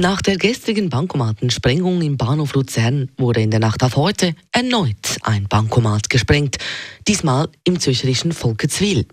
[0.00, 5.46] Nach der gestrigen Bankomatensprengung im Bahnhof Luzern wurde in der Nacht auf heute erneut ein
[5.48, 6.56] Bankomat gesprengt,
[7.06, 9.04] diesmal im zürcherischen Volketswil.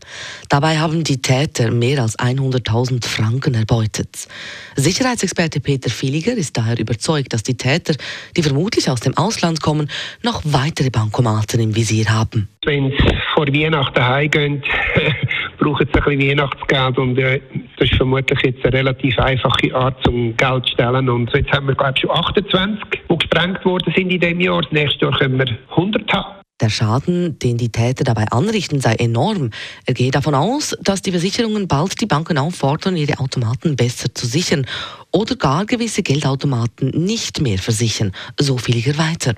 [0.48, 4.30] Dabei haben die Täter mehr als 100.000 Franken erbeutet.
[4.78, 7.96] Sicherheitsexperte Peter Filiger ist daher überzeugt, dass die Täter,
[8.38, 9.90] die vermutlich aus dem Ausland kommen,
[10.24, 12.48] noch weitere Bankomaten im Visier haben.
[12.64, 14.64] Wenn sie vor Weihnachten heimgehen,
[15.60, 17.42] brauchen sie ein bisschen Weihnachtsgeld und äh,
[17.80, 21.10] das ist vermutlich jetzt eine relativ einfache Art, zum Geld zu stellen.
[21.10, 22.80] Und jetzt haben wir, glaube ich, schon 28,
[23.10, 24.62] die gesprengt worden sind in diesem Jahr.
[24.62, 26.40] Das nächste Jahr können wir 100 haben.
[26.62, 29.52] Der Schaden, den die Täter dabei anrichten, sei enorm.
[29.86, 34.26] Er geht davon aus, dass die Versicherungen bald die Banken auffordern, ihre Automaten besser zu
[34.26, 34.66] sichern
[35.14, 38.12] oder gar gewisse Geldautomaten nicht mehr versichern.
[38.38, 39.36] So Filiger weiter.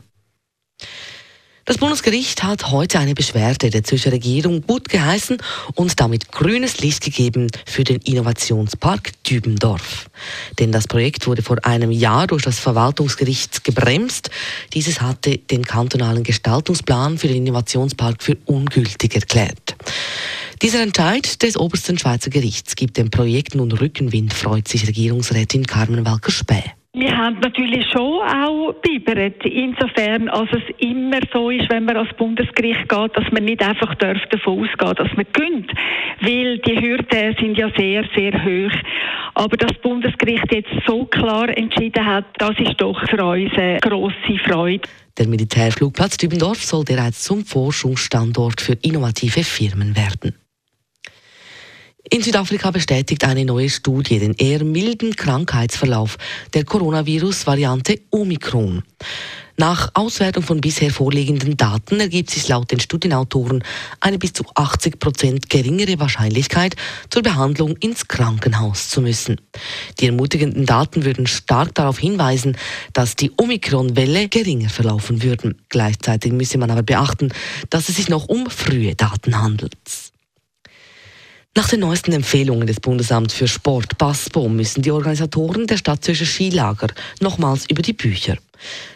[1.72, 5.38] Das Bundesgericht hat heute eine Beschwerde der Zürcher Regierung gut geheißen
[5.76, 10.10] und damit grünes Licht gegeben für den Innovationspark Dübendorf.
[10.60, 14.32] Denn das Projekt wurde vor einem Jahr durch das Verwaltungsgericht gebremst.
[14.74, 19.78] Dieses hatte den kantonalen Gestaltungsplan für den Innovationspark für ungültig erklärt.
[20.62, 26.06] Dieser Entscheid des obersten Schweizer Gerichts gibt dem Projekt nun Rückenwind, freut sich Regierungsrätin Carmen
[26.06, 26.81] Walker-Späh.
[27.02, 32.14] Wir haben natürlich schon auch biberet, insofern als es immer so ist, wenn man ans
[32.16, 34.20] Bundesgericht geht, dass man nicht einfach davon
[34.60, 35.72] ausgehen dass man gönnt,
[36.22, 38.78] weil die Hürden sind ja sehr, sehr hoch.
[39.34, 43.80] Aber dass das Bundesgericht jetzt so klar entschieden hat, das ist doch für uns eine
[43.80, 44.88] grosse Freude.
[45.18, 50.36] Der Militärflugplatz Dübendorf soll bereits zum Forschungsstandort für innovative Firmen werden.
[52.14, 56.18] In Südafrika bestätigt eine neue Studie den eher milden Krankheitsverlauf
[56.54, 58.84] der Coronavirus-Variante Omikron.
[59.56, 63.64] Nach Auswertung von bisher vorliegenden Daten ergibt sich laut den Studienautoren
[64.02, 66.76] eine bis zu 80 Prozent geringere Wahrscheinlichkeit,
[67.10, 69.40] zur Behandlung ins Krankenhaus zu müssen.
[70.02, 72.58] Die ermutigenden Daten würden stark darauf hinweisen,
[72.92, 75.62] dass die Omikron-Welle geringer verlaufen würden.
[75.70, 77.32] Gleichzeitig müsse man aber beachten,
[77.70, 79.78] dass es sich noch um frühe Daten handelt.
[81.54, 86.88] Nach den neuesten Empfehlungen des Bundesamts für Sport BASPO müssen die Organisatoren der Stadtzürcher Skilager
[87.20, 88.38] nochmals über die Bücher.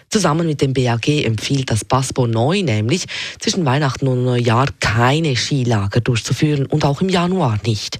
[0.09, 3.07] Zusammen mit dem BAG empfiehlt das BASPO neu nämlich
[3.39, 7.99] zwischen Weihnachten und Neujahr keine Skilager durchzuführen und auch im Januar nicht.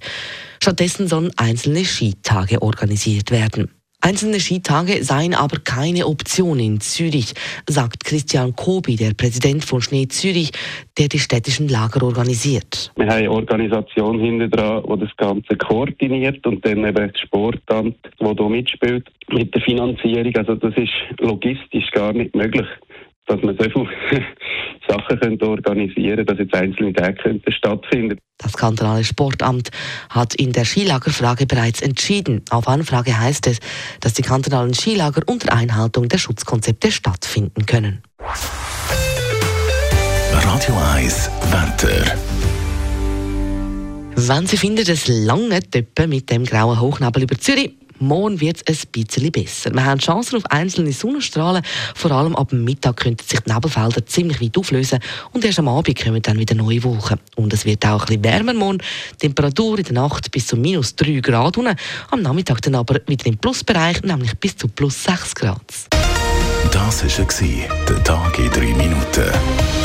[0.63, 3.71] Stattdessen sollen einzelne Skitage organisiert werden.
[4.05, 7.33] Einzelne Skitage seien aber keine Option in Zürich,
[7.67, 10.51] sagt Christian Kobi, der Präsident von Schnee Zürich,
[10.99, 12.91] der die städtischen Lager organisiert.
[12.97, 17.97] Wir haben eine Organisation hinter dran, die das Ganze koordiniert und dann eben das Sportamt,
[18.19, 20.35] das hier mitspielt mit der Finanzierung.
[20.35, 22.67] Also das ist logistisch gar nicht möglich,
[23.27, 24.25] dass man so viele
[24.87, 29.71] Sachen könnte organisieren dass jetzt einzelne Tage stattfinden Das kantonale Sportamt
[30.09, 32.43] hat in der Skilagerfrage bereits entschieden.
[32.49, 33.59] Auf Anfrage heißt es,
[34.01, 38.01] dass die kantonalen Skilager unter Einhaltung der Schutzkonzepte stattfinden können.
[40.31, 42.17] Radio 1 Wetter.
[44.17, 48.85] Wenn Sie finden, es lange Töppen mit dem grauen Hochnebel über Zürich, Morgen wird es
[48.85, 49.73] ein bisschen besser.
[49.73, 51.63] Wir haben Chancen auf einzelne Sonnenstrahlen.
[51.95, 54.99] Vor allem ab Mittag könnten sich die Nebelfelder ziemlich weit auflösen
[55.31, 57.19] und erst am Abend kommen dann wieder neue Wolken.
[57.35, 58.79] Und es wird auch ein bisschen wärmer morgen.
[59.19, 61.57] Temperatur in der Nacht bis zu minus 3 Grad.
[61.57, 61.69] Und
[62.11, 65.61] am Nachmittag dann aber wieder im Plusbereich, nämlich bis zu plus 6 Grad.
[66.71, 67.25] Das war
[67.87, 69.84] der Tag in 3 Minuten.